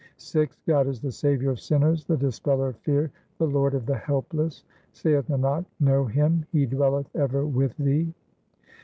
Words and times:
yj 0.17 0.49
God 0.65 0.87
is 0.87 0.99
the 0.99 1.11
Saviour 1.11 1.51
of 1.51 1.59
sinners, 1.59 2.05
the 2.05 2.17
Dispeller 2.17 2.69
of 2.69 2.77
fear, 2.77 3.11
the 3.37 3.45
Lord 3.45 3.75
of 3.75 3.85
the 3.85 3.95
helpless; 3.97 4.63
Saith 4.93 5.27
Nanak, 5.27 5.63
know 5.79 6.05
Him, 6.05 6.43
He 6.51 6.65
dwelleth 6.65 7.15
ever 7.15 7.45
with 7.45 7.77
thee. 7.77 8.11